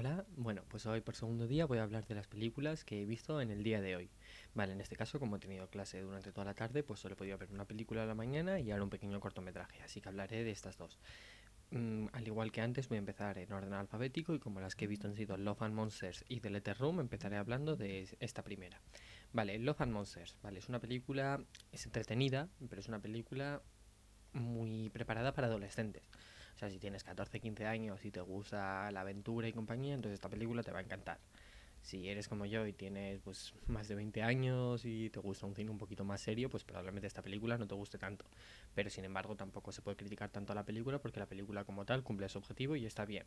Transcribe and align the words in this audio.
Hola, 0.00 0.24
bueno, 0.36 0.62
pues 0.68 0.86
hoy 0.86 1.00
por 1.00 1.16
segundo 1.16 1.48
día 1.48 1.66
voy 1.66 1.78
a 1.78 1.82
hablar 1.82 2.06
de 2.06 2.14
las 2.14 2.28
películas 2.28 2.84
que 2.84 3.02
he 3.02 3.04
visto 3.04 3.40
en 3.40 3.50
el 3.50 3.64
día 3.64 3.80
de 3.80 3.96
hoy. 3.96 4.10
Vale, 4.54 4.72
en 4.72 4.80
este 4.80 4.94
caso, 4.94 5.18
como 5.18 5.34
he 5.34 5.38
tenido 5.40 5.66
clase 5.70 6.00
durante 6.02 6.30
toda 6.30 6.44
la 6.44 6.54
tarde, 6.54 6.84
pues 6.84 7.00
solo 7.00 7.14
he 7.14 7.16
podido 7.16 7.36
ver 7.36 7.50
una 7.50 7.64
película 7.64 8.04
a 8.04 8.06
la 8.06 8.14
mañana 8.14 8.60
y 8.60 8.70
ahora 8.70 8.84
un 8.84 8.90
pequeño 8.90 9.18
cortometraje, 9.18 9.82
así 9.82 10.00
que 10.00 10.08
hablaré 10.08 10.44
de 10.44 10.52
estas 10.52 10.78
dos. 10.78 11.00
Mm, 11.72 12.06
al 12.12 12.24
igual 12.28 12.52
que 12.52 12.60
antes, 12.60 12.88
voy 12.88 12.94
a 12.94 13.00
empezar 13.00 13.38
en 13.38 13.52
orden 13.52 13.72
alfabético 13.72 14.36
y 14.36 14.38
como 14.38 14.60
las 14.60 14.76
que 14.76 14.84
he 14.84 14.88
visto 14.88 15.08
han 15.08 15.16
sido 15.16 15.36
Love 15.36 15.62
and 15.62 15.74
Monsters 15.74 16.24
y 16.28 16.38
The 16.38 16.50
Letter 16.50 16.78
Room, 16.78 17.00
empezaré 17.00 17.36
hablando 17.36 17.74
de 17.74 18.16
esta 18.20 18.44
primera. 18.44 18.80
Vale, 19.32 19.58
Love 19.58 19.80
and 19.80 19.92
Monsters, 19.92 20.38
vale, 20.42 20.60
es 20.60 20.68
una 20.68 20.78
película, 20.78 21.42
es 21.72 21.86
entretenida, 21.86 22.48
pero 22.68 22.80
es 22.80 22.86
una 22.86 23.00
película 23.00 23.62
muy 24.32 24.90
preparada 24.90 25.32
para 25.32 25.48
adolescentes. 25.48 26.08
O 26.58 26.60
sea, 26.60 26.70
si 26.70 26.80
tienes 26.80 27.04
14, 27.04 27.38
15 27.38 27.66
años 27.66 28.04
y 28.04 28.10
te 28.10 28.20
gusta 28.20 28.90
la 28.90 29.02
aventura 29.02 29.46
y 29.46 29.52
compañía, 29.52 29.94
entonces 29.94 30.14
esta 30.14 30.28
película 30.28 30.64
te 30.64 30.72
va 30.72 30.80
a 30.80 30.82
encantar. 30.82 31.20
Si 31.82 32.08
eres 32.08 32.26
como 32.26 32.46
yo 32.46 32.66
y 32.66 32.72
tienes 32.72 33.20
pues 33.20 33.54
más 33.68 33.86
de 33.86 33.94
20 33.94 34.24
años 34.24 34.84
y 34.84 35.08
te 35.10 35.20
gusta 35.20 35.46
un 35.46 35.54
cine 35.54 35.70
un 35.70 35.78
poquito 35.78 36.04
más 36.04 36.20
serio, 36.20 36.50
pues 36.50 36.64
probablemente 36.64 37.06
esta 37.06 37.22
película 37.22 37.58
no 37.58 37.68
te 37.68 37.76
guste 37.76 37.96
tanto. 37.96 38.24
Pero 38.74 38.90
sin 38.90 39.04
embargo 39.04 39.36
tampoco 39.36 39.70
se 39.70 39.82
puede 39.82 39.96
criticar 39.96 40.30
tanto 40.30 40.52
a 40.52 40.56
la 40.56 40.64
película 40.64 40.98
porque 40.98 41.20
la 41.20 41.26
película 41.26 41.62
como 41.62 41.84
tal 41.84 42.02
cumple 42.02 42.28
su 42.28 42.38
objetivo 42.38 42.74
y 42.74 42.86
está 42.86 43.04
bien 43.04 43.24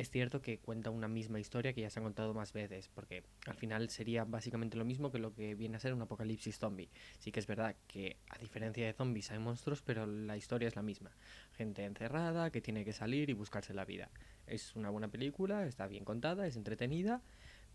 es 0.00 0.10
cierto 0.10 0.40
que 0.40 0.58
cuenta 0.58 0.88
una 0.88 1.08
misma 1.08 1.40
historia 1.40 1.74
que 1.74 1.82
ya 1.82 1.90
se 1.90 2.00
ha 2.00 2.02
contado 2.02 2.32
más 2.32 2.54
veces, 2.54 2.88
porque 2.88 3.22
al 3.46 3.54
final 3.54 3.90
sería 3.90 4.24
básicamente 4.24 4.78
lo 4.78 4.86
mismo 4.86 5.12
que 5.12 5.18
lo 5.18 5.34
que 5.34 5.54
viene 5.54 5.76
a 5.76 5.80
ser 5.80 5.92
un 5.92 6.00
apocalipsis 6.00 6.58
zombie. 6.58 6.88
Sí 7.18 7.30
que 7.32 7.40
es 7.40 7.46
verdad 7.46 7.76
que 7.86 8.16
a 8.30 8.38
diferencia 8.38 8.86
de 8.86 8.94
zombies 8.94 9.30
hay 9.30 9.38
monstruos, 9.38 9.82
pero 9.82 10.06
la 10.06 10.38
historia 10.38 10.68
es 10.68 10.76
la 10.76 10.82
misma. 10.82 11.10
Gente 11.52 11.84
encerrada 11.84 12.50
que 12.50 12.62
tiene 12.62 12.84
que 12.84 12.94
salir 12.94 13.28
y 13.28 13.34
buscarse 13.34 13.74
la 13.74 13.84
vida. 13.84 14.08
Es 14.46 14.74
una 14.74 14.88
buena 14.88 15.08
película, 15.08 15.66
está 15.66 15.86
bien 15.86 16.06
contada, 16.06 16.46
es 16.46 16.56
entretenida, 16.56 17.20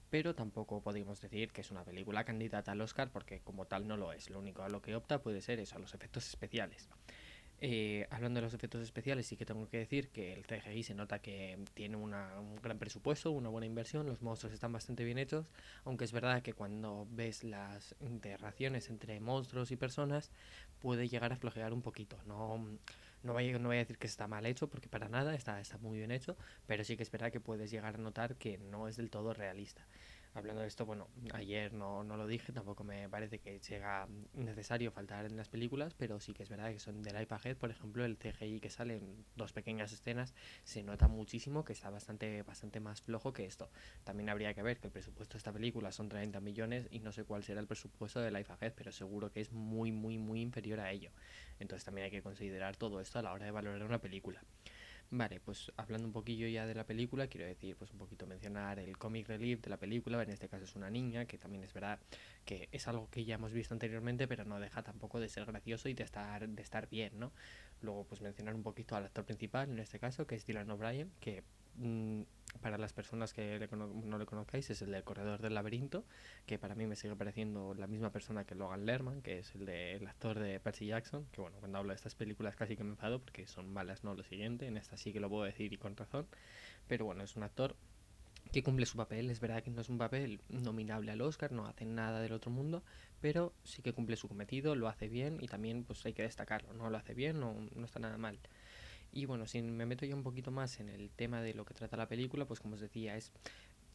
pero 0.10 0.34
tampoco 0.34 0.82
podemos 0.82 1.22
decir 1.22 1.52
que 1.52 1.62
es 1.62 1.70
una 1.70 1.84
película 1.84 2.24
candidata 2.24 2.72
al 2.72 2.82
Oscar 2.82 3.12
porque 3.12 3.42
como 3.42 3.66
tal 3.66 3.88
no 3.88 3.98
lo 3.98 4.14
es. 4.14 4.32
Lo 4.32 4.40
único 4.40 4.64
a 4.64 4.70
lo 4.70 4.82
que 4.82 4.96
opta 4.96 5.22
puede 5.22 5.42
ser 5.42 5.60
eso, 5.60 5.78
los 5.78 5.94
efectos 5.94 6.28
especiales. 6.28 6.90
Eh, 7.62 8.06
hablando 8.10 8.40
de 8.40 8.42
los 8.44 8.54
efectos 8.54 8.82
especiales, 8.82 9.28
sí 9.28 9.38
que 9.38 9.46
tengo 9.46 9.70
que 9.70 9.78
decir 9.78 10.10
que 10.10 10.34
el 10.34 10.46
CGI 10.46 10.84
se 10.84 10.94
nota 10.94 11.20
que 11.20 11.58
tiene 11.74 11.96
un 11.96 12.12
gran 12.62 12.78
presupuesto, 12.78 13.32
una 13.32 13.50
buena 13.50 13.66
inversión, 13.66 14.06
los 14.06 14.22
monstruos 14.22 14.54
están 14.54 14.74
bastante 14.74 15.06
bien 15.06 15.18
hechos, 15.18 15.48
aunque 15.86 16.04
es 16.04 16.12
verdad 16.12 16.42
que 16.42 16.54
cuando 16.54 17.08
ves 17.12 17.44
las 17.46 17.96
interacciones 18.02 18.90
entre 18.90 19.20
monstruos 19.22 19.72
y 19.72 19.78
personas 19.78 20.32
puede 20.80 21.08
llegar 21.08 21.32
a 21.32 21.38
flojear 21.38 21.72
un 21.72 21.82
poquito. 21.82 22.18
No, 22.26 22.58
no, 23.24 23.34
voy, 23.34 23.54
no 23.54 23.70
voy 23.70 23.78
a 23.78 23.80
decir 23.80 23.98
que 23.98 24.08
está 24.08 24.28
mal 24.28 24.46
hecho, 24.46 24.68
porque 24.70 24.90
para 24.90 25.08
nada 25.08 25.34
está, 25.34 25.60
está 25.62 25.78
muy 25.78 25.98
bien 25.98 26.12
hecho, 26.12 26.36
pero 26.68 26.84
sí 26.84 26.98
que 26.98 27.04
es 27.04 27.10
que 27.10 27.40
puedes 27.40 27.72
llegar 27.72 27.96
a 27.96 27.98
notar 27.98 28.36
que 28.36 28.58
no 28.58 28.88
es 28.90 28.98
del 28.98 29.10
todo 29.10 29.34
realista. 29.34 29.88
Hablando 30.36 30.64
de 30.64 30.68
esto, 30.68 30.86
bueno, 30.86 31.08
ayer 31.32 31.72
no, 31.72 32.04
no 32.04 32.18
lo 32.18 32.28
dije, 32.28 32.52
tampoco 32.52 32.84
me 32.84 33.08
parece 33.08 33.40
que 33.40 33.58
sea 33.62 34.06
necesario 34.34 34.92
faltar 34.92 35.26
en 35.26 35.38
las 35.38 35.48
películas, 35.48 35.94
pero 35.94 36.20
sí 36.20 36.34
que 36.34 36.44
es 36.44 36.50
verdad 36.50 36.74
que 36.74 36.80
son 36.80 37.02
del 37.04 37.22
iPad, 37.22 37.56
por 37.58 37.72
ejemplo, 37.72 38.04
el 38.04 38.18
CGI 38.18 38.60
que 38.60 38.70
sale 38.70 38.98
en 38.98 39.26
dos 39.38 39.54
pequeñas 39.54 39.94
escenas 39.94 40.34
se 40.66 40.84
nota 40.84 41.08
muchísimo 41.08 41.64
que 41.64 41.72
está 41.72 41.90
bastante, 41.90 42.44
bastante 42.44 42.82
más 42.82 43.02
flojo 43.02 43.32
que 43.32 43.46
esto. 43.46 43.70
También 44.04 44.28
habría 44.28 44.54
que 44.54 44.62
ver 44.62 44.78
que 44.82 44.88
el 44.88 44.92
presupuesto 44.92 45.36
de 45.36 45.38
esta 45.38 45.54
película 45.54 45.94
son 45.94 46.10
30 46.10 46.42
millones 46.42 46.90
y 46.92 47.00
no 47.00 47.14
sé 47.14 47.24
cuál 47.24 47.46
será 47.46 47.62
el 47.62 47.68
presupuesto 47.68 48.20
del 48.20 48.38
iPad, 48.38 48.74
pero 48.76 48.92
seguro 48.92 49.32
que 49.32 49.40
es 49.40 49.54
muy, 49.54 49.94
muy, 49.94 50.18
muy 50.18 50.42
inferior 50.42 50.82
a 50.82 50.92
ello. 50.92 51.12
Entonces 51.62 51.86
también 51.86 52.06
hay 52.06 52.12
que 52.12 52.22
considerar 52.22 52.76
todo 52.76 53.00
esto 53.00 53.20
a 53.20 53.22
la 53.22 53.32
hora 53.32 53.46
de 53.46 53.52
valorar 53.52 53.84
una 53.84 54.00
película. 54.00 54.44
Vale, 55.12 55.40
pues 55.40 55.72
hablando 55.78 56.08
un 56.08 56.14
poquillo 56.14 56.48
ya 56.48 56.66
de 56.66 56.74
la 56.74 56.86
película, 56.86 57.28
quiero 57.28 57.46
decir, 57.46 57.76
pues 57.78 57.92
un 57.92 58.00
poquito 58.00 58.26
mencionar 58.26 58.80
el 58.80 58.98
comic 58.98 59.28
relief 59.28 59.62
de 59.62 59.70
la 59.70 59.78
película, 59.78 60.22
en 60.22 60.32
este 60.32 60.50
caso 60.50 60.66
es 60.66 60.76
una 60.76 60.90
niña, 60.90 61.26
que 61.26 61.38
también 61.38 61.64
es 61.64 61.74
verdad 61.74 62.00
que 62.44 62.70
es 62.72 62.88
algo 62.88 63.10
que 63.10 63.24
ya 63.24 63.36
hemos 63.36 63.54
visto 63.54 63.74
anteriormente, 63.74 64.28
pero 64.28 64.46
no 64.46 64.60
deja 64.60 64.84
tampoco 64.84 65.20
de 65.20 65.30
ser 65.30 65.46
gracioso 65.46 65.90
y 65.90 65.94
de 65.94 66.04
estar, 66.04 66.48
de 66.48 66.62
estar 66.62 66.90
bien, 66.90 67.20
¿no? 67.20 67.32
Luego, 67.82 68.04
pues 68.06 68.22
mencionar 68.22 68.56
un 68.56 68.64
poquito 68.64 68.96
al 68.96 69.06
actor 69.06 69.26
principal, 69.26 69.70
en 69.70 69.80
este 69.80 70.00
caso, 70.00 70.26
que 70.26 70.36
es 70.36 70.46
Dylan 70.46 70.70
O'Brien, 70.72 71.12
que 71.20 71.44
mm, 71.78 72.22
para 72.62 72.78
las 72.78 72.94
personas 72.94 73.34
que 73.34 73.68
no 73.72 74.18
le 74.18 74.26
conozcáis, 74.26 74.70
es 74.70 74.82
el 74.82 74.92
del 74.92 75.04
Corredor 75.04 75.42
del 75.42 75.54
Laberinto, 75.54 76.06
que 76.46 76.58
para 76.58 76.76
mí 76.76 76.86
me 76.86 76.96
sigue 76.96 77.16
pareciendo 77.16 77.74
la 77.74 77.88
misma 77.88 78.12
persona 78.12 78.46
que 78.46 78.56
Logan 78.56 78.86
Lerman, 78.86 79.22
que 79.22 79.40
es 79.40 79.54
el, 79.56 79.66
de, 79.66 80.02
actor 80.08 80.40
de 80.40 80.60
Percy 80.60 80.88
Jackson, 80.88 81.26
que 81.32 81.42
bueno, 81.42 81.58
cuando 81.60 81.78
hablo 81.78 81.90
de 81.90 81.96
estas 81.96 82.16
películas 82.16 82.56
casi 82.56 82.76
que 82.76 82.84
me 82.84 82.92
enfado 82.92 83.20
porque 83.20 83.46
son 83.48 83.72
malas, 83.72 84.04
no 84.04 84.14
lo 84.16 84.24
siguiente, 84.24 84.68
en 84.68 84.78
esta 84.78 84.98
sí 84.98 85.14
que 85.14 85.20
lo 85.20 85.30
puedo 85.30 85.44
decir 85.44 85.74
y 85.74 85.78
con 85.78 85.96
razón, 85.96 86.28
pero 86.88 87.06
bueno, 87.06 87.24
es 87.24 87.36
un 87.36 87.44
actor 87.44 87.76
que 88.52 88.64
cumple 88.64 88.86
su 88.86 88.96
papel, 88.96 89.30
es 89.30 89.40
verdad 89.40 89.64
que 89.64 89.72
no 89.72 89.82
es 89.82 89.90
un 89.90 89.98
papel 89.98 90.40
nominable 90.50 91.12
al 91.12 91.22
Oscar, 91.22 91.52
no 91.52 91.66
hace 91.66 91.86
nada 91.86 92.22
del 92.22 92.32
otro 92.32 92.52
mundo, 92.52 92.84
pero 93.20 93.54
sí 93.64 93.82
que 93.82 93.92
cumple 93.92 94.16
su 94.16 94.28
cometido, 94.28 94.76
lo 94.76 94.88
hace 94.88 95.10
bien 95.10 95.40
y 95.42 95.48
también 95.48 95.84
pues 95.84 96.06
hay 96.06 96.14
que 96.14 96.22
destacarlo, 96.22 96.74
no 96.74 96.90
lo 96.90 96.98
hace 96.98 97.14
bien, 97.14 97.40
no, 97.40 97.56
no 97.76 97.86
está 97.86 98.00
nada 98.00 98.18
mal. 98.18 98.40
Y 99.16 99.26
bueno, 99.26 99.48
si 99.48 99.62
me 99.62 99.86
meto 99.86 100.06
ya 100.06 100.14
un 100.14 100.24
poquito 100.24 100.52
más 100.52 100.82
en 100.82 100.90
el 100.90 101.10
tema 101.10 101.42
de 101.42 101.54
lo 101.54 101.64
que 101.64 101.74
trata 101.74 101.96
la 101.96 102.10
película, 102.10 102.46
pues 102.46 102.60
como 102.60 102.76
os 102.76 102.82
decía, 102.82 103.16
es 103.16 103.32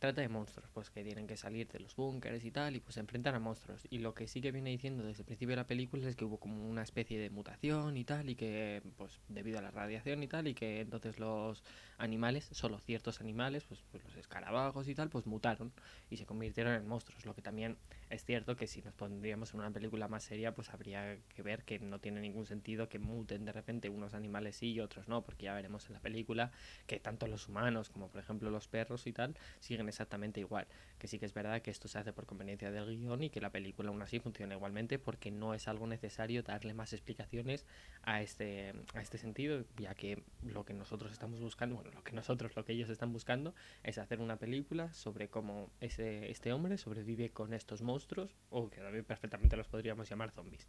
trata 0.01 0.23
de 0.23 0.29
monstruos, 0.29 0.69
pues 0.73 0.91
que 0.91 1.05
tienen 1.05 1.27
que 1.27 1.37
salir 1.37 1.69
de 1.69 1.79
los 1.79 1.95
búnkeres 1.95 2.43
y 2.45 2.51
tal, 2.51 2.75
y 2.75 2.81
pues 2.81 2.95
se 2.95 3.01
enfrentan 3.01 3.35
a 3.35 3.39
monstruos. 3.39 3.87
Y 3.91 3.99
lo 3.99 4.15
que 4.15 4.27
sí 4.27 4.41
que 4.41 4.51
viene 4.51 4.71
diciendo 4.71 5.05
desde 5.05 5.23
el 5.23 5.27
principio 5.27 5.53
de 5.53 5.57
la 5.57 5.67
película 5.67 6.09
es 6.09 6.17
que 6.17 6.25
hubo 6.25 6.39
como 6.41 6.69
una 6.69 6.83
especie 6.83 7.19
de 7.21 7.29
mutación 7.29 7.97
y 7.99 8.05
tal, 8.05 8.31
y 8.31 8.35
que, 8.35 8.83
pues 8.97 9.21
debido 9.29 9.59
a 9.59 9.63
la 9.63 9.71
radiación 9.71 10.23
y 10.23 10.27
tal, 10.27 10.49
y 10.49 10.55
que 10.55 10.81
entonces 10.81 11.21
los 11.21 11.63
animales, 11.99 12.49
solo 12.51 12.79
ciertos 12.81 13.21
animales, 13.21 13.65
pues, 13.65 13.85
pues 13.91 14.03
los 14.03 14.17
escarabajos 14.17 14.89
y 14.89 14.95
tal, 14.95 15.11
pues 15.11 15.27
mutaron 15.27 15.71
y 16.09 16.17
se 16.17 16.25
convirtieron 16.25 16.73
en 16.73 16.89
monstruos. 16.89 17.27
Lo 17.27 17.35
que 17.35 17.43
también 17.43 17.77
es 18.09 18.25
cierto 18.25 18.57
que 18.57 18.67
si 18.67 18.81
nos 18.81 18.95
pondríamos 18.95 19.53
en 19.53 19.61
una 19.61 19.71
película 19.71 20.09
más 20.09 20.25
seria, 20.25 20.55
pues 20.55 20.71
habría 20.71 21.19
que 21.35 21.43
ver 21.43 21.63
que 21.65 21.79
no 21.79 21.99
tiene 21.99 22.23
ningún 22.23 22.47
sentido 22.47 22.89
que 22.89 22.99
muten 22.99 23.45
de 23.45 23.53
repente 23.53 23.91
unos 23.91 24.15
animales 24.15 24.57
sí 24.57 24.73
y 24.73 24.81
otros 24.81 25.09
no, 25.09 25.23
porque 25.23 25.45
ya 25.45 25.55
veremos 25.55 25.87
en 25.89 25.93
la 25.93 26.01
película 26.01 26.53
que 26.87 26.99
tanto 26.99 27.27
los 27.27 27.49
humanos 27.49 27.91
como 27.91 28.09
por 28.09 28.21
ejemplo 28.21 28.51
los 28.51 28.67
perros 28.67 29.07
y 29.07 29.13
tal 29.13 29.37
siguen 29.61 29.90
exactamente 29.91 30.41
igual. 30.41 30.67
Que 30.99 31.07
sí 31.07 31.19
que 31.19 31.27
es 31.27 31.35
verdad 31.35 31.61
que 31.63 31.71
esto 31.71 31.89
se 31.89 31.99
hace 31.99 32.13
por 32.13 32.27
conveniencia 32.27 32.71
del 32.71 32.97
guion 32.97 33.23
y 33.23 33.31
que 33.31 33.41
la 33.41 33.51
película 33.51 33.91
aún 33.91 34.01
así 34.01 34.21
funciona 34.21 34.55
igualmente 34.55 34.99
porque 34.99 35.31
no 35.31 35.55
es 35.55 35.69
algo 35.69 35.87
necesario 35.87 36.43
darle 36.43 36.73
más 36.75 36.93
explicaciones 36.93 37.67
a 38.03 38.23
este, 38.23 38.73
a 38.95 39.03
este 39.03 39.19
sentido, 39.19 39.65
ya 39.77 39.95
que 39.95 40.23
lo 40.43 40.65
que 40.65 40.73
nosotros 40.73 41.13
estamos 41.13 41.41
buscando, 41.41 41.77
bueno, 41.77 41.91
lo 41.93 42.03
que 42.03 42.13
nosotros, 42.13 42.57
lo 42.57 42.65
que 42.65 42.73
ellos 42.73 42.89
están 42.89 43.13
buscando 43.13 43.55
es 43.83 43.99
hacer 43.99 44.21
una 44.21 44.37
película 44.37 44.93
sobre 44.95 45.29
cómo 45.29 45.71
ese, 45.81 46.31
este 46.31 46.53
hombre 46.53 46.79
sobrevive 46.79 47.31
con 47.31 47.53
estos 47.53 47.83
monstruos, 47.83 48.35
o 48.51 48.71
que 48.71 48.81
también 48.81 49.05
perfectamente 49.05 49.57
los 49.57 49.69
podríamos 49.69 50.09
llamar 50.09 50.31
zombies. 50.31 50.67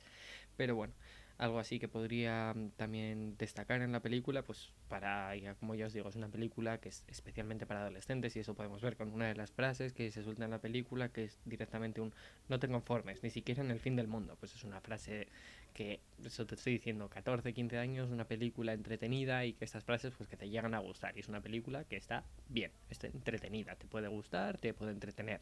Pero 0.57 0.75
bueno, 0.75 0.93
algo 1.41 1.57
así 1.57 1.79
que 1.79 1.87
podría 1.87 2.53
mm, 2.53 2.69
también 2.77 3.35
destacar 3.37 3.81
en 3.81 3.91
la 3.91 3.99
película, 3.99 4.43
pues 4.43 4.69
para, 4.87 5.35
ya, 5.35 5.55
como 5.55 5.73
ya 5.73 5.87
os 5.87 5.93
digo, 5.93 6.07
es 6.07 6.15
una 6.15 6.29
película 6.29 6.77
que 6.79 6.89
es 6.89 7.03
especialmente 7.07 7.65
para 7.65 7.81
adolescentes 7.81 8.35
y 8.35 8.39
eso 8.39 8.53
podemos 8.53 8.81
ver 8.81 8.95
con 8.95 9.11
una 9.11 9.27
de 9.27 9.35
las 9.35 9.51
frases 9.51 9.91
que 9.91 10.11
se 10.11 10.23
suelta 10.23 10.45
en 10.45 10.51
la 10.51 10.59
película, 10.59 11.09
que 11.09 11.23
es 11.23 11.39
directamente 11.45 11.99
un 11.99 12.13
no 12.47 12.59
te 12.59 12.67
conformes, 12.67 13.23
ni 13.23 13.31
siquiera 13.31 13.63
en 13.63 13.71
el 13.71 13.79
fin 13.79 13.95
del 13.95 14.07
mundo. 14.07 14.37
Pues 14.39 14.53
es 14.53 14.63
una 14.63 14.81
frase 14.81 15.29
que, 15.73 15.99
eso 16.23 16.45
te 16.45 16.53
estoy 16.53 16.73
diciendo, 16.73 17.09
14, 17.09 17.53
15 17.53 17.77
años, 17.79 18.11
una 18.11 18.25
película 18.25 18.73
entretenida 18.73 19.43
y 19.43 19.53
que 19.53 19.65
estas 19.65 19.83
frases 19.83 20.13
pues 20.15 20.29
que 20.29 20.37
te 20.37 20.47
llegan 20.47 20.75
a 20.75 20.79
gustar. 20.79 21.17
Y 21.17 21.21
es 21.21 21.27
una 21.27 21.41
película 21.41 21.85
que 21.85 21.97
está 21.97 22.23
bien, 22.49 22.71
está 22.91 23.07
entretenida, 23.07 23.75
te 23.75 23.87
puede 23.87 24.07
gustar, 24.09 24.59
te 24.59 24.75
puede 24.75 24.91
entretener. 24.91 25.41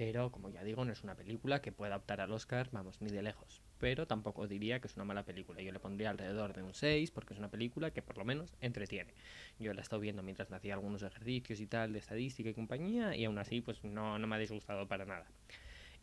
Pero 0.00 0.32
como 0.32 0.48
ya 0.48 0.64
digo, 0.64 0.82
no 0.86 0.92
es 0.94 1.02
una 1.04 1.14
película 1.14 1.60
que 1.60 1.72
pueda 1.72 1.94
optar 1.94 2.22
al 2.22 2.32
Oscar, 2.32 2.70
vamos, 2.72 3.02
ni 3.02 3.10
de 3.10 3.20
lejos. 3.20 3.60
Pero 3.78 4.06
tampoco 4.06 4.48
diría 4.48 4.80
que 4.80 4.86
es 4.86 4.96
una 4.96 5.04
mala 5.04 5.26
película. 5.26 5.60
Yo 5.60 5.72
le 5.72 5.78
pondría 5.78 6.08
alrededor 6.08 6.54
de 6.54 6.62
un 6.62 6.72
6 6.72 7.10
porque 7.10 7.34
es 7.34 7.38
una 7.38 7.50
película 7.50 7.90
que 7.90 8.00
por 8.00 8.16
lo 8.16 8.24
menos 8.24 8.56
entretiene. 8.62 9.12
Yo 9.58 9.74
la 9.74 9.80
he 9.80 9.82
estado 9.82 10.00
viendo 10.00 10.22
mientras 10.22 10.50
hacía 10.52 10.72
algunos 10.72 11.02
ejercicios 11.02 11.60
y 11.60 11.66
tal 11.66 11.92
de 11.92 11.98
estadística 11.98 12.48
y 12.48 12.54
compañía 12.54 13.14
y 13.14 13.26
aún 13.26 13.36
así 13.36 13.60
pues 13.60 13.84
no, 13.84 14.18
no 14.18 14.26
me 14.26 14.36
ha 14.36 14.38
disgustado 14.38 14.88
para 14.88 15.04
nada. 15.04 15.26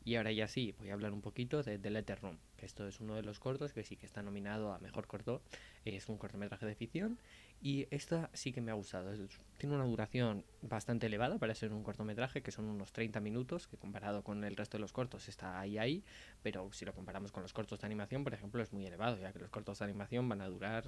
Y 0.08 0.16
ahora 0.16 0.32
ya 0.32 0.48
sí, 0.48 0.74
voy 0.80 0.90
a 0.90 0.94
hablar 0.94 1.12
un 1.12 1.20
poquito 1.20 1.64
de 1.64 1.78
The 1.78 1.90
Letter 1.90 2.22
Room, 2.22 2.38
que 2.56 2.66
esto 2.66 2.88
es 2.88 3.02
uno 3.02 3.16
de 3.16 3.24
los 3.24 3.42
cortos 3.42 3.74
que 3.74 3.84
sí 3.84 3.98
que 3.98 4.06
está 4.06 4.24
nominado 4.24 4.72
a 4.72 4.80
Mejor 4.80 5.06
Corto. 5.06 5.42
Es 5.84 6.08
un 6.08 6.18
cortometraje 6.18 6.66
de 6.66 6.76
ficción 6.76 7.20
y 7.60 7.88
esta 7.92 8.30
sí 8.32 8.54
que 8.54 8.62
me 8.62 8.72
ha 8.72 8.76
gustado. 8.76 9.12
Tiene 9.58 9.76
una 9.76 9.84
duración 9.84 10.46
bastante 10.62 11.08
elevada 11.08 11.40
para 11.40 11.54
ser 11.56 11.74
un 11.74 11.84
cortometraje, 11.84 12.42
que 12.42 12.54
son 12.54 12.70
unos 12.70 12.94
30 12.94 13.20
minutos, 13.20 13.68
que 13.68 13.76
comparado 13.76 14.24
con 14.24 14.46
el 14.46 14.56
resto 14.56 14.78
de 14.78 14.82
los 14.82 14.94
cortos 14.94 15.28
está 15.28 15.60
ahí 15.60 15.78
ahí, 15.78 16.06
pero 16.42 16.72
si 16.72 16.86
lo 16.86 16.94
comparamos 16.94 17.34
con 17.34 17.44
los 17.44 17.52
cortos 17.52 17.82
de 17.82 17.86
animación, 17.86 18.24
por 18.24 18.34
ejemplo, 18.34 18.64
es 18.64 18.72
muy 18.72 18.86
elevado, 18.86 19.18
ya 19.18 19.34
que 19.34 19.40
los 19.40 19.50
cortos 19.50 19.80
de 19.80 19.84
animación 19.84 20.30
van 20.30 20.40
a 20.40 20.48
durar 20.48 20.86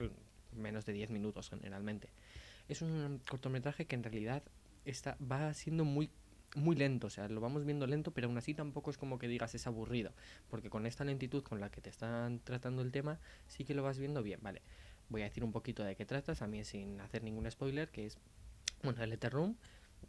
menos 0.53 0.85
de 0.85 0.93
10 0.93 1.09
minutos 1.09 1.49
generalmente. 1.49 2.07
Es 2.69 2.81
un 2.81 3.19
cortometraje 3.29 3.85
que 3.85 3.97
en 3.97 4.03
realidad 4.05 4.43
está, 4.85 5.17
va 5.19 5.53
siendo 5.53 5.83
muy 5.83 6.09
muy 6.59 6.75
lento, 6.75 7.07
o 7.07 7.09
sea, 7.09 7.27
lo 7.27 7.41
vamos 7.41 7.65
viendo 7.65 7.87
lento, 7.87 8.11
pero 8.11 8.27
aún 8.27 8.37
así 8.37 8.53
tampoco 8.53 8.91
es 8.91 8.97
como 8.97 9.17
que 9.17 9.27
digas 9.27 9.55
es 9.55 9.67
aburrido, 9.67 10.11
porque 10.49 10.69
con 10.69 10.85
esta 10.85 11.03
lentitud 11.03 11.43
con 11.43 11.59
la 11.59 11.69
que 11.69 11.81
te 11.81 11.89
están 11.89 12.39
tratando 12.39 12.81
el 12.81 12.91
tema, 12.91 13.19
sí 13.47 13.63
que 13.63 13.73
lo 13.73 13.83
vas 13.83 13.97
viendo 13.97 14.21
bien, 14.23 14.39
vale. 14.41 14.61
Voy 15.09 15.21
a 15.21 15.25
decir 15.25 15.43
un 15.43 15.51
poquito 15.51 15.83
de 15.83 15.95
qué 15.95 16.05
tratas, 16.05 16.39
también 16.39 16.65
sin 16.65 17.01
hacer 17.01 17.23
ningún 17.23 17.49
spoiler, 17.49 17.89
que 17.89 18.05
es, 18.05 18.17
bueno, 18.83 19.01
el 19.03 19.11
Ether 19.11 19.33
Room 19.33 19.55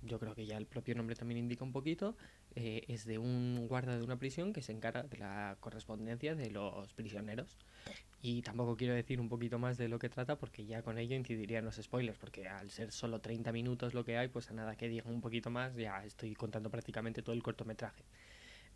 yo 0.03 0.19
creo 0.19 0.35
que 0.35 0.47
ya 0.47 0.57
el 0.57 0.67
propio 0.67 0.95
nombre 0.95 1.17
también 1.17 1.39
indica 1.39 1.65
un 1.65 1.73
poquito, 1.73 2.17
eh, 2.55 2.85
es 2.89 3.05
de 3.05 3.19
un 3.19 3.67
guarda 3.69 3.97
de 3.97 4.03
una 4.03 4.19
prisión 4.19 4.53
que 4.53 4.63
se 4.63 4.73
encarga 4.73 5.03
de 5.03 5.19
la 5.19 5.57
correspondencia 5.61 6.35
de 6.35 6.51
los 6.51 6.93
prisioneros. 6.95 7.59
Y 8.23 8.43
tampoco 8.43 8.77
quiero 8.77 8.95
decir 8.95 9.21
un 9.21 9.29
poquito 9.29 9.59
más 9.59 9.79
de 9.79 9.89
lo 9.89 9.99
que 9.99 10.09
trata 10.09 10.37
porque 10.37 10.67
ya 10.67 10.83
con 10.83 10.99
ello 10.99 11.17
incidiría 11.17 11.59
en 11.59 11.65
los 11.65 11.77
spoilers, 11.77 12.19
porque 12.19 12.49
al 12.49 12.71
ser 12.71 12.93
solo 12.93 13.21
30 13.21 13.53
minutos 13.53 13.95
lo 13.95 14.05
que 14.05 14.19
hay, 14.19 14.29
pues 14.29 14.51
a 14.51 14.55
nada 14.55 14.77
que 14.77 14.89
diga 14.89 15.09
un 15.09 15.21
poquito 15.21 15.51
más, 15.51 15.75
ya 15.75 16.05
estoy 16.05 16.35
contando 16.35 16.71
prácticamente 16.71 17.23
todo 17.23 17.35
el 17.35 17.43
cortometraje. 17.43 18.05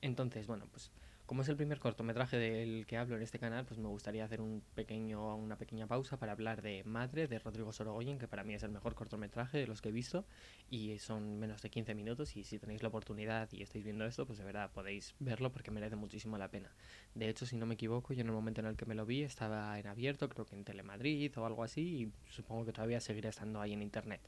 Entonces, 0.01 0.47
bueno, 0.47 0.67
pues 0.71 0.91
como 1.27 1.41
es 1.41 1.49
el 1.49 1.57
primer 1.57 1.79
cortometraje 1.79 2.37
del 2.37 2.85
que 2.87 2.99
hablo 2.99 3.17
en 3.17 3.23
este 3.23 3.39
canal, 3.39 3.65
pues 3.65 3.79
me 3.81 3.89
gustaría 3.89 4.25
hacer 4.25 4.43
un 4.43 4.63
pequeño, 4.75 5.37
una 5.37 5.57
pequeña 5.57 5.87
pausa 5.87 6.19
para 6.19 6.33
hablar 6.33 6.61
de 6.61 6.85
Madre, 6.85 7.29
de 7.29 7.39
Rodrigo 7.39 7.73
Sorogoyen, 7.73 8.19
que 8.19 8.29
para 8.29 8.45
mí 8.45 8.55
es 8.55 8.63
el 8.63 8.71
mejor 8.71 8.95
cortometraje 8.95 9.59
de 9.59 9.67
los 9.67 9.81
que 9.81 9.89
he 9.89 9.93
visto 9.93 10.27
y 10.71 10.99
son 10.99 11.39
menos 11.39 11.63
de 11.63 11.71
15 11.71 11.95
minutos 11.95 12.37
y 12.37 12.45
si 12.45 12.59
tenéis 12.59 12.83
la 12.83 12.89
oportunidad 12.89 13.49
y 13.53 13.63
estáis 13.63 13.85
viendo 13.85 14.05
esto, 14.05 14.27
pues 14.27 14.39
de 14.39 14.45
verdad 14.45 14.71
podéis 14.71 15.15
verlo 15.19 15.51
porque 15.51 15.71
merece 15.71 15.97
muchísimo 15.97 16.37
la 16.37 16.49
pena. 16.49 16.71
De 17.15 17.29
hecho, 17.31 17.47
si 17.47 17.57
no 17.57 17.65
me 17.65 17.75
equivoco, 17.75 18.13
yo 18.13 18.21
en 18.21 18.27
el 18.27 18.35
momento 18.35 18.61
en 18.61 18.67
el 18.67 18.77
que 18.77 18.85
me 18.85 18.95
lo 18.95 19.07
vi 19.07 19.23
estaba 19.23 19.79
en 19.79 19.87
abierto, 19.87 20.29
creo 20.29 20.45
que 20.45 20.57
en 20.57 20.65
Telemadrid 20.65 21.39
o 21.39 21.47
algo 21.47 21.65
así 21.65 21.81
y 22.03 22.13
supongo 22.31 22.67
que 22.67 22.73
todavía 22.73 23.01
seguirá 23.01 23.31
estando 23.31 23.63
ahí 23.63 23.73
en 23.73 23.81
internet. 23.81 24.21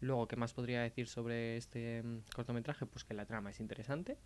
Luego, 0.00 0.28
¿qué 0.28 0.36
más 0.36 0.52
podría 0.52 0.82
decir 0.82 1.08
sobre 1.08 1.56
este 1.56 2.02
mm, 2.02 2.20
cortometraje? 2.34 2.86
Pues 2.86 3.04
que 3.04 3.14
la 3.14 3.26
trama 3.26 3.50
es 3.50 3.58
interesante, 3.60 4.16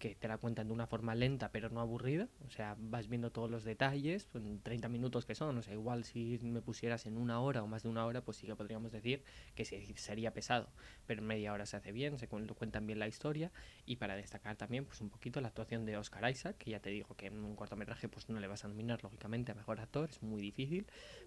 que 0.00 0.16
te 0.16 0.26
la 0.26 0.38
cuentan 0.38 0.66
de 0.66 0.72
una 0.72 0.86
forma 0.86 1.14
lenta 1.14 1.52
pero 1.52 1.68
no 1.68 1.80
aburrida, 1.80 2.28
o 2.46 2.50
sea, 2.50 2.74
vas 2.78 3.06
viendo 3.08 3.30
todos 3.30 3.50
los 3.50 3.62
detalles, 3.62 4.26
pues, 4.32 4.44
en 4.44 4.60
30 4.60 4.88
minutos 4.88 5.26
que 5.26 5.34
son, 5.34 5.58
o 5.58 5.62
sea, 5.62 5.74
igual 5.74 6.04
si 6.04 6.38
me 6.42 6.62
pusieras 6.62 7.06
en 7.06 7.18
una 7.18 7.38
hora 7.40 7.62
o 7.62 7.66
más 7.66 7.82
de 7.82 7.90
una 7.90 8.06
hora, 8.06 8.22
pues 8.24 8.38
sí 8.38 8.46
que 8.46 8.56
podríamos 8.56 8.90
decir 8.90 9.22
que 9.54 9.64
sería 9.64 10.32
pesado, 10.32 10.72
pero 11.06 11.20
media 11.22 11.52
hora 11.52 11.66
se 11.66 11.76
hace 11.76 11.92
bien, 11.92 12.18
se 12.18 12.28
cuentan 12.28 12.86
bien 12.86 12.98
la 12.98 13.08
historia. 13.08 13.52
Y 13.84 13.96
para 13.96 14.16
destacar 14.16 14.56
también 14.56 14.86
pues 14.86 15.00
un 15.02 15.10
poquito 15.10 15.40
la 15.40 15.48
actuación 15.48 15.84
de 15.84 15.98
Oscar 15.98 16.30
Isaac, 16.30 16.56
que 16.56 16.70
ya 16.70 16.80
te 16.80 16.90
digo 16.90 17.14
que 17.14 17.26
en 17.26 17.44
un 17.44 17.54
cortometraje 17.54 18.08
pues 18.08 18.28
no 18.30 18.40
le 18.40 18.46
vas 18.48 18.64
a 18.64 18.68
nominar 18.68 19.02
lógicamente 19.02 19.52
a 19.52 19.54
mejor 19.54 19.80
actor, 19.80 20.08
es 20.08 20.22
muy 20.22 20.40
difícil, 20.40 20.86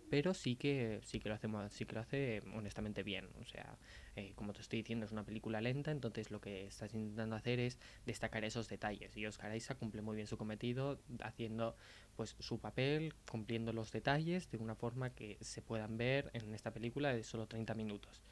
pero 0.10 0.34
sí 0.34 0.56
que 0.56 1.00
sí 1.04 1.20
que 1.20 1.30
lo 1.30 1.36
hace 1.36 1.48
sí 1.70 1.86
que 1.86 1.96
lo 1.96 2.02
hace 2.02 2.42
honestamente 2.54 3.04
bien, 3.04 3.30
o 3.42 3.46
sea, 3.46 3.78
eh, 4.16 4.34
como 4.36 4.54
te 4.54 4.62
estoy 4.62 4.80
diciendo 4.80 5.06
es 5.06 5.12
una 5.12 5.26
película 5.26 5.62
lenta, 5.62 5.92
entonces 5.92 6.32
lo 6.32 6.40
que 6.42 6.68
estás 6.68 6.94
intentando 6.94 7.36
hacer 7.36 7.60
es 7.60 7.80
destacar 8.06 8.44
esos 8.44 8.70
detalles. 8.70 9.16
Y 9.18 9.26
Oscar 9.26 9.56
Isaac 9.56 9.78
cumple 9.80 10.02
muy 10.02 10.16
bien 10.16 10.28
su 10.28 10.38
cometido 10.38 11.00
haciendo 11.22 11.76
pues 12.16 12.36
su 12.40 12.60
papel, 12.60 13.14
cumpliendo 13.30 13.74
los 13.74 13.92
detalles 13.92 14.50
de 14.52 14.58
una 14.58 14.76
forma 14.76 15.12
que 15.12 15.38
se 15.42 15.62
puedan 15.62 15.98
ver 15.98 16.30
en 16.34 16.54
esta 16.54 16.72
película 16.72 17.14
de 17.14 17.24
solo 17.24 17.48
30 17.48 17.74
minutos. 17.74 18.24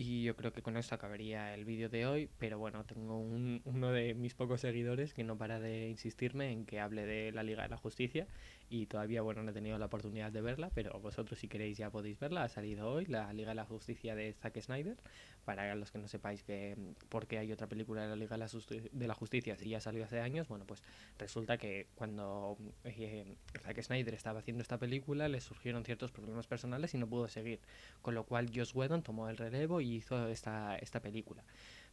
Y 0.00 0.22
yo 0.22 0.36
creo 0.36 0.52
que 0.52 0.62
con 0.62 0.76
esto 0.76 0.94
acabaría 0.94 1.52
el 1.54 1.64
vídeo 1.64 1.88
de 1.88 2.06
hoy, 2.06 2.30
pero 2.38 2.56
bueno, 2.56 2.84
tengo 2.84 3.18
uno 3.18 3.90
de 3.90 4.14
mis 4.14 4.32
pocos 4.32 4.60
seguidores 4.60 5.12
que 5.12 5.24
no 5.24 5.36
para 5.36 5.58
de 5.58 5.88
insistirme 5.88 6.52
en 6.52 6.66
que 6.66 6.78
hable 6.78 7.04
de 7.04 7.32
la 7.32 7.42
Liga 7.42 7.64
de 7.64 7.68
la 7.68 7.78
Justicia 7.78 8.28
y 8.70 8.86
todavía, 8.86 9.22
bueno, 9.22 9.42
no 9.42 9.50
he 9.50 9.54
tenido 9.54 9.76
la 9.76 9.86
oportunidad 9.86 10.30
de 10.30 10.40
verla, 10.40 10.70
pero 10.72 11.00
vosotros 11.00 11.40
si 11.40 11.48
queréis 11.48 11.78
ya 11.78 11.90
podéis 11.90 12.20
verla, 12.20 12.44
ha 12.44 12.48
salido 12.48 12.88
hoy 12.88 13.06
la 13.06 13.32
Liga 13.32 13.48
de 13.48 13.54
la 13.56 13.64
Justicia 13.64 14.14
de 14.14 14.34
Zack 14.34 14.60
Snyder, 14.60 14.98
para 15.44 15.74
los 15.74 15.90
que 15.90 15.98
no 15.98 16.06
sepáis 16.06 16.44
que 16.44 16.76
por 17.08 17.26
qué 17.26 17.38
hay 17.38 17.50
otra 17.50 17.66
película 17.66 18.02
de 18.02 18.08
la 18.08 18.16
Liga 18.16 18.36
de 18.36 19.06
la, 19.08 19.14
Justicia 19.14 19.56
si 19.56 19.70
ya 19.70 19.80
salió 19.80 20.04
hace 20.04 20.20
años, 20.20 20.46
bueno, 20.46 20.64
pues 20.66 20.82
resulta 21.18 21.56
que 21.56 21.88
cuando 21.94 22.56
eh, 22.84 23.34
Zack 23.62 23.82
Snyder 23.82 24.14
estaba 24.14 24.40
haciendo 24.40 24.62
esta 24.62 24.78
película 24.78 25.28
le 25.28 25.40
surgieron 25.40 25.84
ciertos 25.84 26.12
problemas 26.12 26.46
personales 26.46 26.94
y 26.94 26.98
no 26.98 27.08
pudo 27.08 27.26
seguir, 27.26 27.60
con 28.02 28.14
lo 28.14 28.24
cual 28.24 28.50
Joss 28.54 28.74
Whedon 28.74 29.02
tomó 29.02 29.28
el 29.30 29.38
relevo 29.38 29.80
y 29.80 29.87
hizo 29.96 30.28
esta, 30.28 30.76
esta 30.78 31.00
película. 31.00 31.44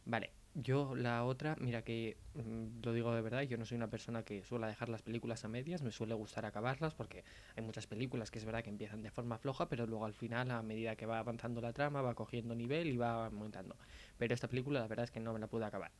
Vale, 0.04 0.30
yo 0.54 0.94
la 0.94 1.24
otra, 1.24 1.56
mira 1.60 1.82
que 1.82 2.16
mm, 2.34 2.82
lo 2.82 2.92
digo 2.92 3.14
de 3.14 3.20
verdad, 3.20 3.42
yo 3.42 3.58
no 3.58 3.66
soy 3.66 3.76
una 3.76 3.90
persona 3.90 4.22
que 4.22 4.42
suele 4.44 4.66
dejar 4.68 4.88
las 4.88 5.02
películas 5.02 5.44
a 5.44 5.48
medias, 5.48 5.82
me 5.82 5.90
suele 5.90 6.14
gustar 6.14 6.46
acabarlas 6.46 6.94
porque 6.94 7.24
hay 7.56 7.62
muchas 7.64 7.86
películas 7.86 8.30
que 8.30 8.38
es 8.38 8.44
verdad 8.44 8.62
que 8.62 8.70
empiezan 8.70 9.02
de 9.02 9.10
forma 9.10 9.36
floja, 9.38 9.68
pero 9.68 9.86
luego 9.86 10.06
al 10.06 10.14
final 10.14 10.50
a 10.50 10.62
medida 10.62 10.96
que 10.96 11.06
va 11.06 11.18
avanzando 11.18 11.60
la 11.60 11.72
trama 11.72 12.02
va 12.02 12.14
cogiendo 12.14 12.54
nivel 12.54 12.88
y 12.88 12.96
va 12.96 13.26
aumentando. 13.26 13.76
Pero 14.16 14.32
esta 14.34 14.48
película 14.48 14.80
la 14.80 14.86
verdad 14.86 15.04
es 15.04 15.10
que 15.10 15.20
no 15.20 15.32
me 15.32 15.40
la 15.40 15.48
pude 15.48 15.64
acabar. 15.64 15.90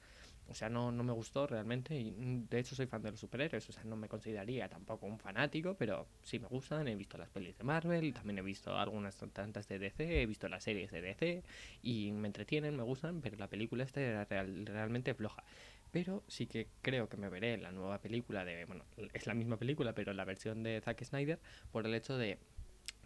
O 0.48 0.54
sea, 0.54 0.68
no, 0.68 0.92
no 0.92 1.02
me 1.02 1.12
gustó 1.12 1.46
realmente 1.46 1.98
y 1.98 2.12
mm, 2.12 2.48
de 2.48 2.58
hecho 2.60 2.74
soy 2.74 2.86
fan 2.86 3.02
de 3.02 3.10
los 3.10 3.20
superhéroes, 3.20 3.68
o 3.68 3.72
sea, 3.72 3.84
no 3.84 3.96
me 3.96 4.08
consideraría 4.08 4.68
tampoco 4.68 5.06
un 5.06 5.18
fanático, 5.18 5.74
pero 5.74 6.06
sí 6.22 6.38
me 6.38 6.46
gustan, 6.46 6.86
he 6.88 6.94
visto 6.94 7.18
las 7.18 7.28
pelis 7.30 7.56
de 7.58 7.64
Marvel, 7.64 8.12
también 8.12 8.38
he 8.38 8.42
visto 8.42 8.76
algunas 8.76 9.16
tantas 9.32 9.68
de 9.68 9.78
DC, 9.78 10.22
he 10.22 10.26
visto 10.26 10.48
las 10.48 10.62
series 10.62 10.90
de 10.90 11.00
DC 11.00 11.42
y 11.82 12.12
me 12.12 12.28
entretienen, 12.28 12.76
me 12.76 12.82
gustan, 12.82 13.20
pero 13.20 13.36
la 13.36 13.48
película 13.48 13.84
esta 13.84 14.00
era 14.00 14.24
realmente 14.24 15.14
floja. 15.14 15.42
Pero 15.92 16.22
sí 16.28 16.46
que 16.46 16.68
creo 16.82 17.08
que 17.08 17.16
me 17.16 17.28
veré 17.28 17.56
la 17.56 17.72
nueva 17.72 18.00
película 18.00 18.44
de, 18.44 18.64
bueno, 18.66 18.84
es 19.14 19.26
la 19.26 19.34
misma 19.34 19.56
película, 19.56 19.94
pero 19.94 20.12
la 20.12 20.24
versión 20.24 20.62
de 20.62 20.80
Zack 20.80 21.02
Snyder, 21.04 21.40
por 21.72 21.86
el 21.86 21.94
hecho 21.94 22.18
de 22.18 22.38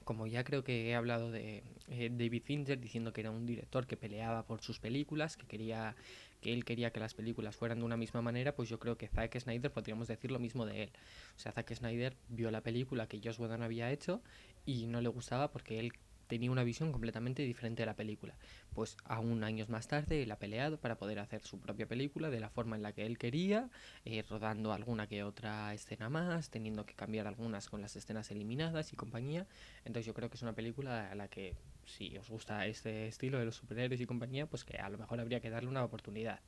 como 0.04 0.26
ya 0.26 0.42
creo 0.42 0.64
que 0.64 0.88
he 0.88 0.94
hablado 0.96 1.30
de 1.30 1.62
eh, 1.88 2.10
David 2.10 2.42
Fincher 2.42 2.80
diciendo 2.80 3.12
que 3.12 3.20
era 3.20 3.30
un 3.30 3.46
director 3.46 3.86
que 3.86 3.96
peleaba 3.96 4.44
por 4.44 4.60
sus 4.60 4.80
películas, 4.80 5.36
que 5.36 5.46
quería 5.46 5.94
que 6.40 6.52
él 6.52 6.64
quería 6.64 6.90
que 6.90 7.00
las 7.00 7.14
películas 7.14 7.56
fueran 7.56 7.78
de 7.78 7.84
una 7.84 7.96
misma 7.96 8.22
manera, 8.22 8.54
pues 8.54 8.68
yo 8.68 8.78
creo 8.78 8.96
que 8.96 9.08
Zack 9.08 9.38
Snyder 9.38 9.70
podríamos 9.72 10.08
decir 10.08 10.30
lo 10.30 10.38
mismo 10.38 10.66
de 10.66 10.84
él. 10.84 10.92
O 11.36 11.38
sea, 11.38 11.52
Zack 11.52 11.74
Snyder 11.74 12.16
vio 12.28 12.50
la 12.50 12.62
película 12.62 13.06
que 13.06 13.20
Joss 13.22 13.38
Whedon 13.38 13.62
había 13.62 13.90
hecho 13.90 14.22
y 14.64 14.86
no 14.86 15.00
le 15.00 15.08
gustaba 15.08 15.50
porque 15.50 15.78
él 15.78 15.92
tenía 16.30 16.50
una 16.50 16.62
visión 16.62 16.92
completamente 16.92 17.42
diferente 17.42 17.82
de 17.82 17.86
la 17.86 17.96
película. 17.96 18.36
Pues 18.72 18.96
aún 19.04 19.42
años 19.42 19.68
más 19.68 19.88
tarde 19.88 20.22
él 20.22 20.30
ha 20.30 20.38
peleado 20.38 20.78
para 20.78 20.96
poder 20.96 21.18
hacer 21.18 21.42
su 21.42 21.58
propia 21.60 21.86
película 21.86 22.30
de 22.30 22.38
la 22.38 22.48
forma 22.48 22.76
en 22.76 22.82
la 22.82 22.92
que 22.92 23.04
él 23.04 23.18
quería, 23.18 23.68
eh, 24.04 24.22
rodando 24.22 24.72
alguna 24.72 25.08
que 25.08 25.24
otra 25.24 25.74
escena 25.74 26.08
más, 26.08 26.48
teniendo 26.48 26.86
que 26.86 26.94
cambiar 26.94 27.26
algunas 27.26 27.68
con 27.68 27.82
las 27.82 27.96
escenas 27.96 28.30
eliminadas 28.30 28.92
y 28.92 28.96
compañía. 28.96 29.48
Entonces 29.84 30.06
yo 30.06 30.14
creo 30.14 30.30
que 30.30 30.36
es 30.36 30.42
una 30.42 30.54
película 30.54 31.10
a 31.10 31.14
la 31.16 31.26
que 31.26 31.56
si 31.84 32.16
os 32.16 32.30
gusta 32.30 32.64
este 32.66 33.08
estilo 33.08 33.40
de 33.40 33.46
los 33.46 33.56
superhéroes 33.56 34.00
y 34.00 34.06
compañía, 34.06 34.46
pues 34.46 34.64
que 34.64 34.78
a 34.78 34.88
lo 34.88 34.98
mejor 34.98 35.18
habría 35.18 35.40
que 35.40 35.50
darle 35.50 35.68
una 35.68 35.84
oportunidad. 35.84 36.38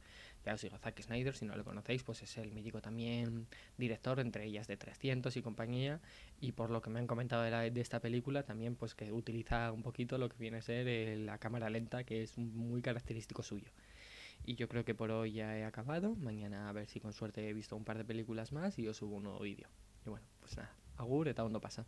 Ya 0.45 0.55
os 0.55 0.63
digo, 0.63 0.77
Zack 0.79 1.01
Snyder, 1.01 1.35
si 1.35 1.45
no 1.45 1.57
lo 1.57 1.65
conocéis, 1.65 2.03
pues 2.03 2.23
es 2.23 2.37
el 2.37 2.53
mítico 2.53 2.81
también 2.81 3.47
director, 3.79 4.19
entre 4.21 4.45
ellas 4.45 4.67
de 4.67 4.77
300 4.77 5.37
y 5.37 5.43
compañía, 5.43 6.01
y 6.41 6.53
por 6.53 6.71
lo 6.71 6.83
que 6.83 6.91
me 6.91 6.99
han 6.99 7.07
comentado 7.07 7.43
de, 7.43 7.71
de 7.71 7.81
esta 7.81 8.01
película, 8.01 8.43
también 8.43 8.75
pues 8.75 8.95
que 8.95 9.13
utiliza 9.13 9.71
un 9.73 9.83
poquito 9.83 10.19
lo 10.19 10.29
que 10.29 10.37
viene 10.39 10.59
a 10.59 10.63
ser 10.63 10.89
eh, 10.89 11.17
la 11.17 11.39
cámara 11.39 11.71
lenta, 11.71 12.05
que 12.05 12.23
es 12.23 12.39
muy 12.39 12.83
característico 12.83 13.43
suyo. 13.43 13.71
Y 14.45 14.57
yo 14.57 14.69
creo 14.69 14.85
que 14.85 14.95
por 14.95 15.11
hoy 15.11 15.33
ya 15.33 15.57
he 15.57 15.65
acabado. 15.65 16.17
Mañana 16.17 16.69
a 16.69 16.73
ver 16.73 16.89
si 16.89 17.01
con 17.01 17.13
suerte 17.13 17.49
he 17.49 17.53
visto 17.53 17.77
un 17.77 17.85
par 17.85 17.99
de 17.99 18.05
películas 18.05 18.53
más 18.53 18.79
y 18.79 18.89
os 18.89 18.97
subo 18.97 19.17
un 19.17 19.25
nuevo 19.25 19.41
vídeo. 19.41 19.69
Y 20.05 20.11
bueno, 20.11 20.27
pues 20.41 20.57
nada, 20.57 20.75
agur, 20.97 21.29
eta 21.29 21.49
pasa. 21.61 21.87